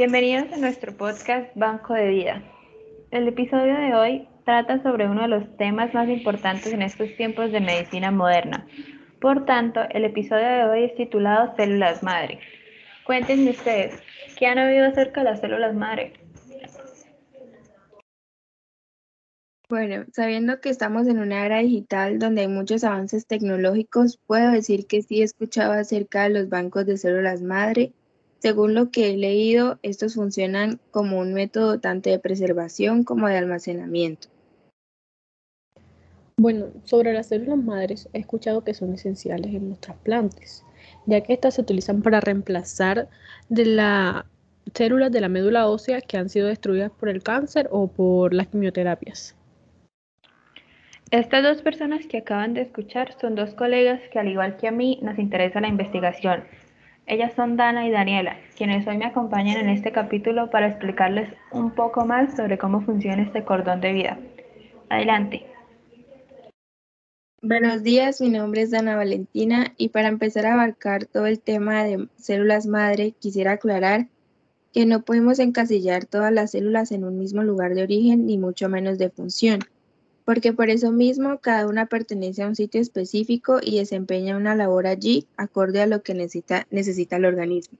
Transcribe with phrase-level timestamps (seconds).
[0.00, 2.42] Bienvenidos a nuestro podcast Banco de Vida.
[3.10, 7.52] El episodio de hoy trata sobre uno de los temas más importantes en estos tiempos
[7.52, 8.66] de medicina moderna.
[9.20, 12.40] Por tanto, el episodio de hoy es titulado Células Madre.
[13.04, 14.02] Cuéntenme ustedes,
[14.38, 16.14] ¿qué han oído acerca de las células madre?
[19.68, 24.86] Bueno, sabiendo que estamos en una era digital donde hay muchos avances tecnológicos, puedo decir
[24.86, 27.92] que sí he escuchado acerca de los bancos de células madre.
[28.40, 33.36] Según lo que he leído, estos funcionan como un método tanto de preservación como de
[33.36, 34.28] almacenamiento.
[36.38, 40.64] Bueno, sobre las células madres he escuchado que son esenciales en los trasplantes,
[41.04, 43.10] ya que estas se utilizan para reemplazar
[43.50, 44.24] de las
[44.72, 48.46] células de la médula ósea que han sido destruidas por el cáncer o por las
[48.46, 49.36] quimioterapias.
[51.10, 54.70] Estas dos personas que acaban de escuchar son dos colegas que al igual que a
[54.70, 56.44] mí nos interesa la investigación.
[57.10, 61.72] Ellas son Dana y Daniela, quienes hoy me acompañan en este capítulo para explicarles un
[61.72, 64.20] poco más sobre cómo funciona este cordón de vida.
[64.90, 65.44] Adelante.
[67.42, 71.82] Buenos días, mi nombre es Dana Valentina y para empezar a abarcar todo el tema
[71.82, 74.06] de células madre, quisiera aclarar
[74.72, 78.68] que no podemos encasillar todas las células en un mismo lugar de origen ni mucho
[78.68, 79.58] menos de función
[80.24, 84.86] porque por eso mismo cada una pertenece a un sitio específico y desempeña una labor
[84.86, 87.78] allí acorde a lo que necesita, necesita el organismo.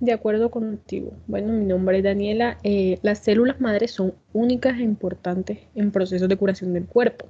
[0.00, 1.12] De acuerdo contigo.
[1.28, 2.58] Bueno, mi nombre es Daniela.
[2.62, 7.28] Eh, las células madres son únicas e importantes en procesos de curación del cuerpo,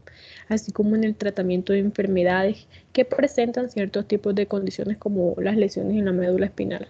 [0.48, 5.56] así como en el tratamiento de enfermedades que presentan ciertos tipos de condiciones como las
[5.56, 6.89] lesiones en la médula espinal.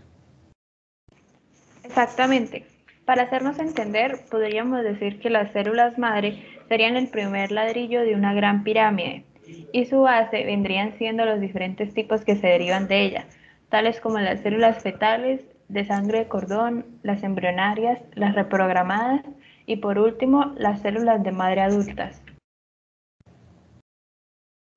[1.82, 2.73] Exactamente.
[3.05, 8.33] Para hacernos entender, podríamos decir que las células madre serían el primer ladrillo de una
[8.33, 9.24] gran pirámide
[9.72, 13.27] y su base vendrían siendo los diferentes tipos que se derivan de ella,
[13.68, 19.23] tales como las células fetales, de sangre de cordón, las embrionarias, las reprogramadas
[19.67, 22.23] y por último las células de madre adultas.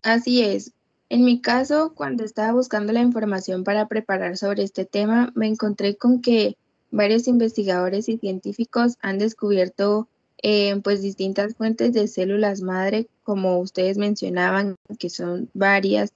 [0.03, 0.73] Así es.
[1.09, 5.95] En mi caso, cuando estaba buscando la información para preparar sobre este tema, me encontré
[5.95, 6.57] con que
[6.91, 10.07] varios investigadores y científicos han descubierto
[10.43, 16.13] eh, pues distintas fuentes de células madre, como ustedes mencionaban, que son varias.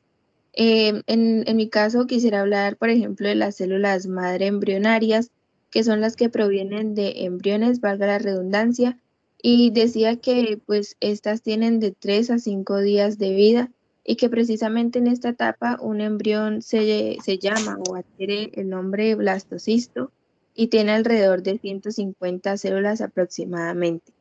[0.53, 5.31] Eh, en, en mi caso quisiera hablar, por ejemplo, de las células madre embrionarias,
[5.71, 8.97] que son las que provienen de embriones, valga la redundancia,
[9.41, 13.71] y decía que pues estas tienen de 3 a 5 días de vida
[14.03, 19.15] y que precisamente en esta etapa un embrión se, se llama o adquiere el nombre
[19.15, 20.11] blastocisto
[20.55, 24.11] y tiene alrededor de 150 células aproximadamente.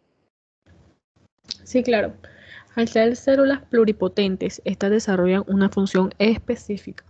[1.65, 2.15] Sí, claro.
[2.77, 7.05] Al ser células pluripotentes, estas desarrollan una función específica,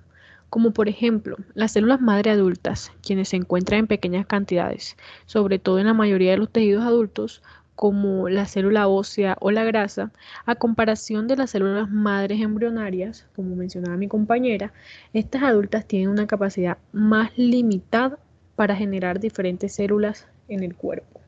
[0.48, 5.78] como por ejemplo las células madre adultas, quienes se encuentran en pequeñas cantidades, sobre todo
[5.78, 7.42] en la mayoría de los tejidos adultos,
[7.74, 10.12] como la célula ósea o la grasa,
[10.44, 14.72] a comparación de las células madres embrionarias, como mencionaba mi compañera,
[15.12, 18.18] estas adultas tienen una capacidad más limitada
[18.60, 21.22] para generar diferentes células en el cuerpo.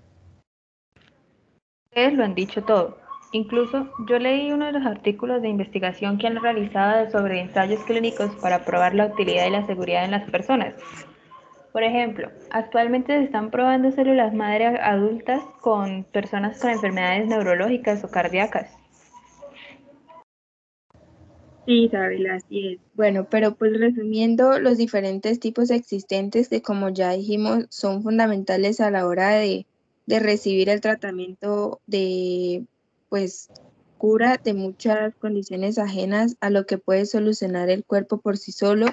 [1.88, 2.98] Ustedes lo han dicho todo.
[3.32, 8.36] Incluso yo leí uno de los artículos de investigación que han realizado sobre ensayos clínicos
[8.42, 10.74] para probar la utilidad y la seguridad en las personas.
[11.72, 18.10] Por ejemplo, actualmente se están probando células madre adultas con personas con enfermedades neurológicas o
[18.10, 18.81] cardíacas.
[21.64, 22.80] Sí, Isabel, así es.
[22.94, 28.90] Bueno, pero pues resumiendo, los diferentes tipos existentes que como ya dijimos son fundamentales a
[28.90, 29.66] la hora de,
[30.06, 32.64] de recibir el tratamiento de
[33.08, 33.48] pues
[33.96, 38.86] cura de muchas condiciones ajenas a lo que puede solucionar el cuerpo por sí solo,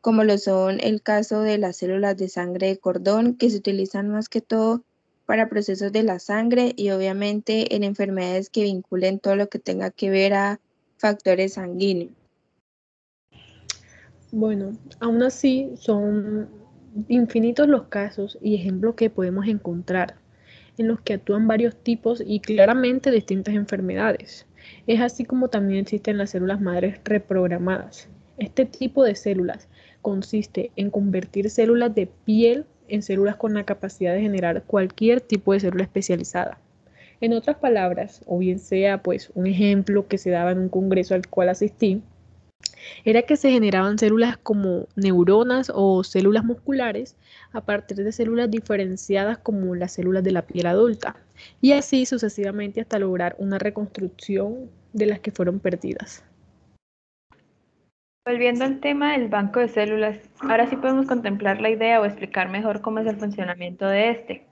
[0.00, 4.08] como lo son el caso de las células de sangre de cordón, que se utilizan
[4.08, 4.82] más que todo
[5.26, 9.90] para procesos de la sangre y obviamente en enfermedades que vinculen todo lo que tenga
[9.90, 10.60] que ver a
[11.04, 12.12] factores sanguíneos.
[14.32, 16.48] Bueno, aún así son
[17.08, 20.14] infinitos los casos y ejemplos que podemos encontrar
[20.78, 24.46] en los que actúan varios tipos y claramente distintas enfermedades.
[24.86, 28.08] Es así como también existen las células madres reprogramadas.
[28.38, 29.68] Este tipo de células
[30.00, 35.52] consiste en convertir células de piel en células con la capacidad de generar cualquier tipo
[35.52, 36.63] de célula especializada.
[37.24, 41.14] En otras palabras, o bien sea pues un ejemplo que se daba en un congreso
[41.14, 42.02] al cual asistí,
[43.06, 47.16] era que se generaban células como neuronas o células musculares
[47.54, 51.16] a partir de células diferenciadas como las células de la piel adulta,
[51.62, 56.22] y así sucesivamente hasta lograr una reconstrucción de las que fueron perdidas.
[58.26, 62.50] Volviendo al tema del banco de células, ahora sí podemos contemplar la idea o explicar
[62.50, 64.46] mejor cómo es el funcionamiento de este.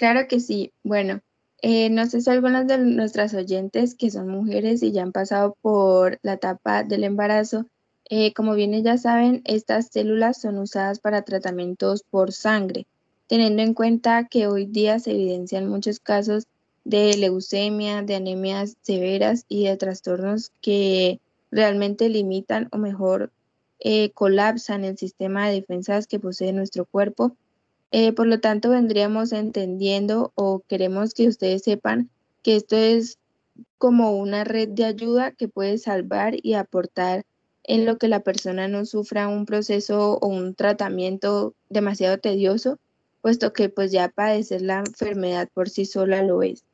[0.00, 0.72] Claro que sí.
[0.82, 1.20] Bueno,
[1.60, 5.58] eh, no sé si algunas de nuestras oyentes que son mujeres y ya han pasado
[5.60, 7.66] por la etapa del embarazo,
[8.08, 12.86] eh, como bien ya saben, estas células son usadas para tratamientos por sangre,
[13.26, 16.46] teniendo en cuenta que hoy día se evidencian muchos casos
[16.84, 21.20] de leucemia, de anemias severas y de trastornos que
[21.50, 23.32] realmente limitan o mejor
[23.80, 27.36] eh, colapsan el sistema de defensas que posee nuestro cuerpo.
[27.92, 32.08] Eh, por lo tanto, vendríamos entendiendo o queremos que ustedes sepan
[32.42, 33.18] que esto es
[33.78, 37.24] como una red de ayuda que puede salvar y aportar
[37.64, 42.78] en lo que la persona no sufra un proceso o un tratamiento demasiado tedioso,
[43.22, 46.64] puesto que pues ya padecer la enfermedad por sí sola lo es.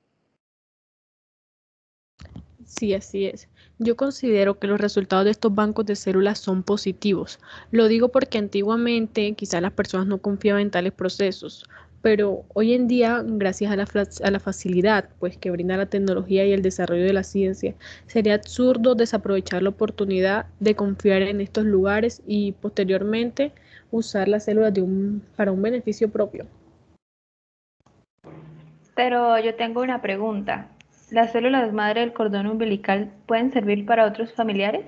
[2.66, 3.48] Sí, así es.
[3.78, 7.38] Yo considero que los resultados de estos bancos de células son positivos.
[7.70, 11.68] Lo digo porque antiguamente quizás las personas no confiaban en tales procesos,
[12.00, 13.86] pero hoy en día, gracias a la,
[14.24, 17.74] a la, facilidad pues, que brinda la tecnología y el desarrollo de la ciencia,
[18.06, 23.52] sería absurdo desaprovechar la oportunidad de confiar en estos lugares y posteriormente
[23.90, 26.46] usar las células de un, para un beneficio propio.
[28.94, 30.70] Pero yo tengo una pregunta.
[31.10, 34.86] ¿Las células madre del cordón umbilical pueden servir para otros familiares?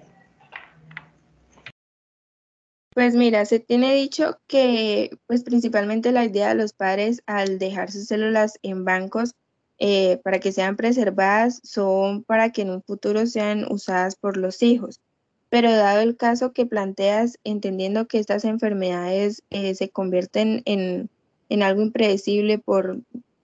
[2.93, 7.93] Pues mira, se tiene dicho que pues principalmente la idea de los padres al dejar
[7.93, 9.37] sus células en bancos
[9.79, 14.61] eh, para que sean preservadas son para que en un futuro sean usadas por los
[14.65, 15.01] hijos.
[15.51, 21.09] Pero dado el caso que planteas, entendiendo que estas enfermedades eh, se convierten en,
[21.49, 22.99] en algo impredecible por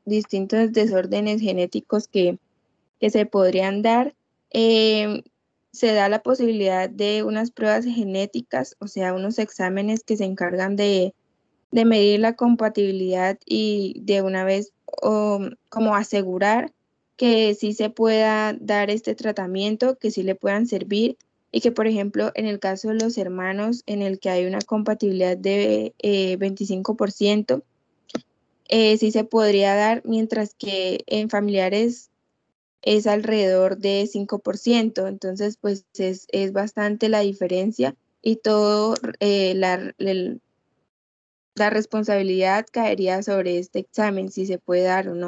[0.05, 2.39] distintos desórdenes genéticos que
[3.05, 4.15] que se podrían dar.
[4.49, 5.25] Em,
[5.73, 10.75] se da la posibilidad de unas pruebas genéticas, o sea, unos exámenes que se encargan
[10.75, 11.15] de,
[11.71, 14.73] medir la compatibilidad y de una vez
[15.69, 16.73] como asegurar
[17.19, 21.19] que sí se pueda dar este tratamiento, que sí le puedan servir
[21.53, 24.61] y que, por ejemplo, en el caso de los hermanos, en el que hay una
[24.61, 25.93] compatibilidad de
[26.39, 27.63] 25%,
[28.71, 32.11] eh, eh, sí se podría dar, mientras que en familiares
[32.85, 39.95] es alrededor de 5%, entonces pues es, bastante la diferencia y todo eh, la,
[41.55, 45.27] la responsabilidad caería sobre este examen, si se puede dar o no.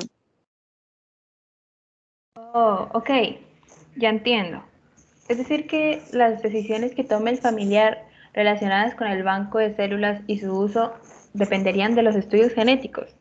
[2.37, 3.11] Oh, ok,
[3.97, 4.63] ya entiendo.
[5.29, 10.21] Es decir, que las decisiones que tome el familiar relacionadas con el banco de células
[10.27, 10.93] y su uso
[11.33, 13.16] dependerían de los estudios genéticos.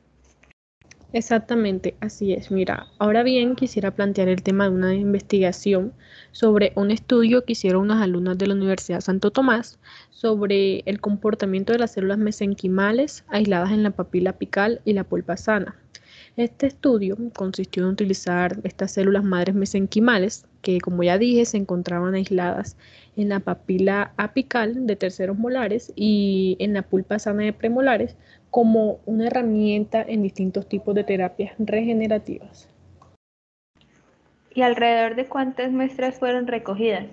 [1.16, 2.52] Exactamente, así es.
[2.52, 5.94] Mira, ahora bien quisiera plantear el tema de una investigación
[6.34, 9.80] sobre un estudio que hicieron unas alumnas de la Universidad Santo Tomás
[10.10, 15.38] sobre el comportamiento de las células mesenquimales aisladas en la papila apical y la pulpa
[15.38, 15.78] sana.
[16.38, 22.14] Este estudio consistió en utilizar estas células madres mesenquimales, que como ya dije se encontraban
[22.14, 22.76] aisladas
[23.16, 28.18] en la papila apical de terceros molares y en la pulpa sana de premolares,
[28.50, 32.68] como una herramienta en distintos tipos de terapias regenerativas.
[34.54, 37.06] ¿Y alrededor de cuántas muestras fueron recogidas?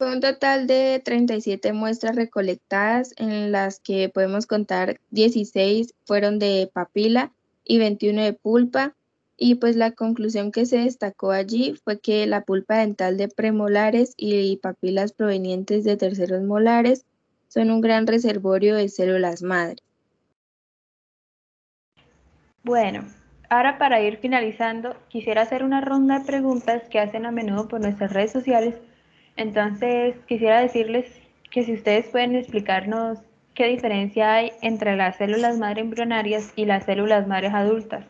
[0.00, 6.70] Fue un total de 37 muestras recolectadas en las que podemos contar 16 fueron de
[6.72, 7.32] papila
[7.66, 8.94] y 21 de pulpa.
[9.36, 14.14] Y pues la conclusión que se destacó allí fue que la pulpa dental de premolares
[14.16, 17.04] y papilas provenientes de terceros molares
[17.48, 19.82] son un gran reservorio de células madre.
[22.64, 23.04] Bueno,
[23.50, 27.82] ahora para ir finalizando, quisiera hacer una ronda de preguntas que hacen a menudo por
[27.82, 28.76] nuestras redes sociales
[29.36, 31.06] entonces, quisiera decirles
[31.50, 33.18] que si ustedes pueden explicarnos
[33.54, 38.04] qué diferencia hay entre las células madre embrionarias y las células madres adultas.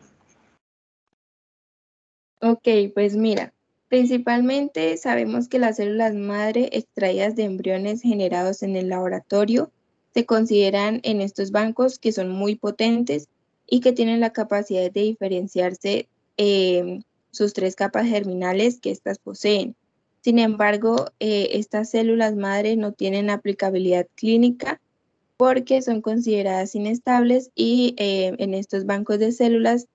[2.41, 3.53] Ok, pues mira,
[3.87, 9.71] principalmente sabemos que las células madre extraídas de embriones generados en el laboratorio
[10.13, 13.29] se consideran en estos bancos que son muy potentes
[13.67, 17.01] y que tienen la capacidad de diferenciarse eh,
[17.31, 19.75] sus tres capas germinales que éstas poseen.
[20.21, 24.79] Sin embargo, eh, estas células madre no tienen aplicabilidad clínica
[25.35, 29.87] porque son consideradas inestables y eh, en estos bancos de células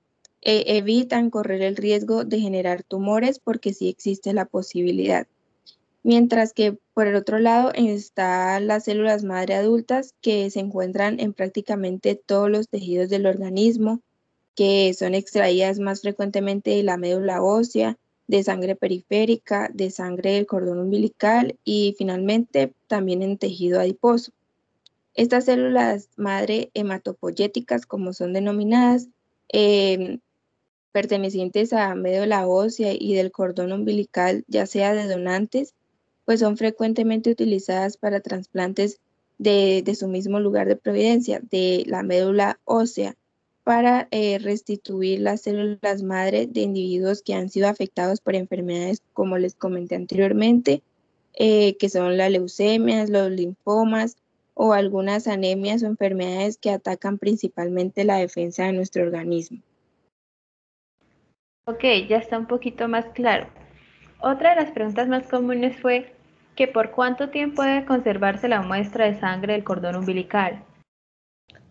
[0.43, 5.29] eh, evitan correr el riesgo de generar tumores porque sí existe la posibilidad.
[6.03, 11.33] Mientras que por el otro lado están las células madre adultas que se encuentran en
[11.33, 14.01] prácticamente todos los tejidos del organismo,
[14.57, 20.47] que son extraídas más frecuentemente de la médula ósea, de sangre periférica, de sangre del
[20.47, 24.33] cordón umbilical y finalmente también en tejido adiposo.
[25.15, 29.09] Estas células madre hematopoyéticas, como son denominadas,
[29.49, 30.21] em,
[30.93, 35.75] pertenecientes a médula ósea y del cordón umbilical, ya sea de donantes,
[36.25, 39.01] pues son frecuentemente utilizadas para trasplantes
[39.39, 43.17] de, de su mismo lugar de providencia, de la médula ósea,
[43.67, 49.39] para eh, restituir las células madre de individuos que han sido afectados por enfermedades como
[49.39, 50.83] les comenté anteriormente,
[51.35, 54.19] eh, que son las leucemias, los linfomas
[54.55, 59.59] o algunas anemias o enfermedades que atacan principalmente la defensa de nuestro organismo.
[61.65, 63.49] Ok, ya está un poquito más claro.
[64.21, 66.15] Otra de las preguntas más comunes fue
[66.55, 70.63] que por cuánto tiempo debe conservarse la muestra de sangre del cordón umbilical.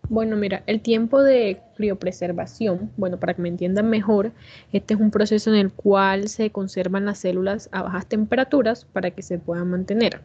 [0.08, 4.30] Bueno, mira, el tiempo de criopreservación, bueno, para que me entiendan mejor,
[4.72, 9.10] este es un proceso en el cual se conservan las células a bajas temperaturas para
[9.10, 10.20] que se puedan mantener.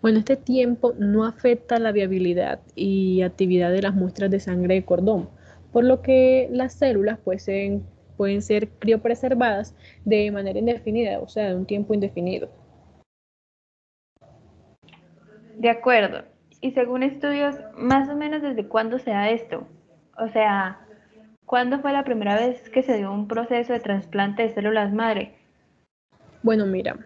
[0.00, 4.84] Bueno, este tiempo no afecta la viabilidad y actividad de las muestras de sangre de
[4.86, 5.28] cordón,
[5.70, 7.84] por lo que las células pueden,
[8.16, 9.74] pueden ser criopreservadas
[10.06, 12.48] de manera indefinida, o sea, de un tiempo indefinido.
[15.58, 16.35] De acuerdo.
[16.60, 19.66] Y según estudios, más o menos desde cuándo se da esto.
[20.18, 20.80] O sea,
[21.44, 25.34] ¿cuándo fue la primera vez que se dio un proceso de trasplante de células madre?
[26.42, 26.96] Bueno, mira,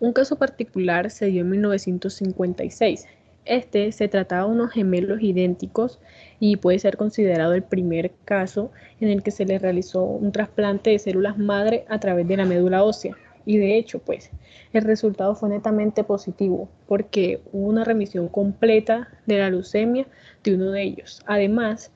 [0.00, 3.06] un caso particular se dio en 1956.
[3.44, 6.00] Este se trataba de unos gemelos idénticos
[6.40, 10.90] y puede ser considerado el primer caso en el que se le realizó un trasplante
[10.90, 13.14] de células madre a través de la médula ósea.
[13.46, 14.30] Y de hecho, pues,
[14.72, 20.06] el resultado fue netamente positivo porque hubo una remisión completa de la leucemia
[20.42, 21.22] de uno de ellos.
[21.26, 21.92] Además,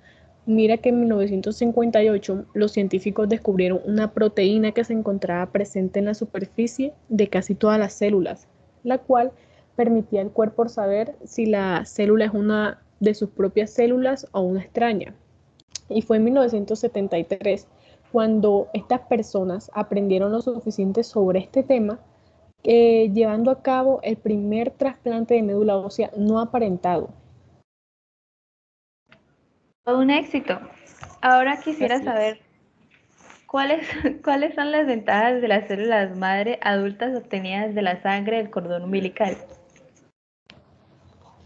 [0.47, 6.14] mira que en 1958 los científicos descubrieron una proteína que se encontraba presente en la
[6.14, 8.49] superficie de casi todas las células,
[8.83, 9.33] la cual
[9.76, 14.61] permitía al cuerpo saber si la célula es una de sus propias células o una
[14.61, 15.14] extraña.
[15.88, 17.67] Y fue en 1973
[18.12, 21.99] cuando estas personas aprendieron lo suficiente sobre este tema,
[22.65, 27.11] eh, llevando a cabo el primer trasplante de médula ósea no aparentado.
[29.85, 30.59] Todo un éxito.
[31.23, 32.41] Ahora quisiera saber
[33.47, 33.87] cuáles,
[34.25, 38.85] cuáles son las ventajas de las células madre adultas obtenidas de la sangre del cordón
[38.85, 39.37] umbilical.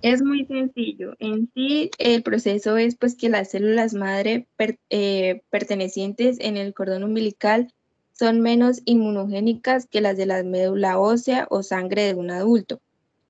[0.02, 1.14] Es muy sencillo.
[1.20, 4.48] En sí, el proceso es pues que las células madre
[4.90, 7.72] eh, pertenecientes en el cordón umbilical
[8.12, 12.80] son menos inmunogénicas que las de la médula ósea o sangre de un adulto.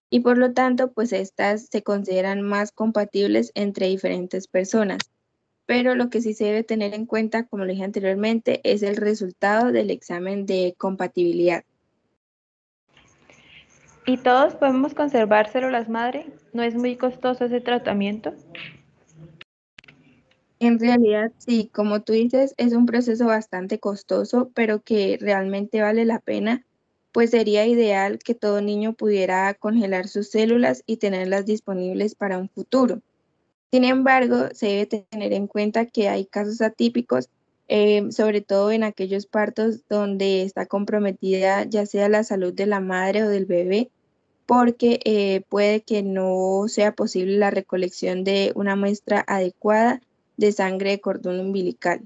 [0.08, 4.98] Y por lo tanto, pues estas se consideran más compatibles entre diferentes personas.
[5.66, 8.96] Pero lo que sí se debe tener en cuenta, como lo dije anteriormente, es el
[8.96, 11.64] resultado del examen de compatibilidad.
[14.04, 16.26] ¿Y todos podemos conservar células madre?
[16.52, 18.34] ¿No es muy costoso ese tratamiento?
[20.58, 26.04] En realidad, sí, como tú dices, es un proceso bastante costoso, pero que realmente vale
[26.04, 26.64] la pena,
[27.12, 32.48] pues sería ideal que todo niño pudiera congelar sus células y tenerlas disponibles para un
[32.48, 33.00] futuro.
[33.70, 37.28] Sin embargo, se debe tener en cuenta que hay casos atípicos,
[37.68, 42.80] eh, sobre todo en aquellos partos donde está comprometida ya sea la salud de la
[42.80, 43.90] madre o del bebé,
[44.46, 50.00] porque eh, puede que no sea posible la recolección de una muestra adecuada
[50.36, 52.00] de sangre de cordón umbilical.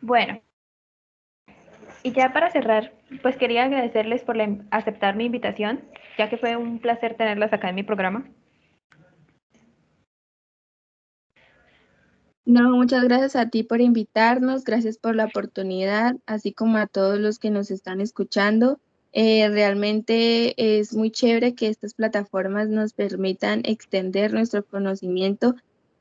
[0.00, 0.40] Bueno,
[2.02, 2.92] y ya para cerrar,
[3.22, 4.36] pues quería agradecerles por
[4.70, 5.80] aceptar mi invitación,
[6.18, 8.24] ya que fue un placer tenerlas acá en mi programa.
[12.44, 17.18] No, muchas gracias a ti por invitarnos, gracias por la oportunidad, así como a todos
[17.20, 18.80] los que nos están escuchando.
[19.12, 25.54] Eh, realmente es muy chévere que estas plataformas nos permitan extender nuestro conocimiento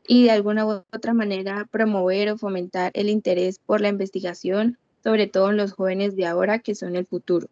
[0.08, 5.28] y de alguna u otra manera promover o fomentar el interés por la investigación, sobre
[5.28, 7.48] todo en los jóvenes de ahora que son el futuro.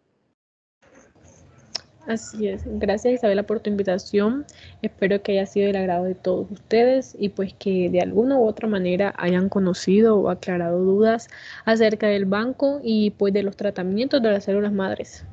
[2.09, 2.63] Así es.
[2.65, 4.43] Gracias Isabela por tu invitación.
[4.81, 8.47] Espero que haya sido del agrado de todos ustedes y pues que de alguna u
[8.47, 11.29] otra manera hayan conocido o aclarado dudas
[11.65, 15.23] acerca del banco y pues de los tratamientos de las células madres.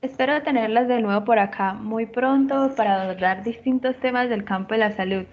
[0.00, 4.80] Espero tenerlas de nuevo por acá muy pronto para abordar distintos temas del campo de
[4.80, 5.26] la salud.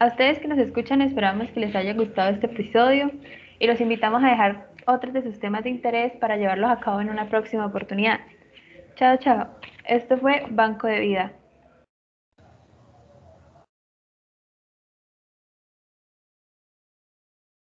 [0.00, 3.10] A ustedes que nos escuchan esperamos que les haya gustado este episodio
[3.58, 7.00] y los invitamos a dejar otros de sus temas de interés para llevarlos a cabo
[7.00, 8.20] en una próxima oportunidad.
[9.00, 9.48] Chao, chao.
[9.86, 11.32] Esto fue Banco de Vida.